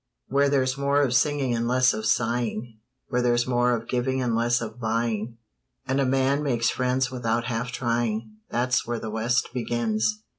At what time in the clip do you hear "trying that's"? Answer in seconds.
7.71-8.87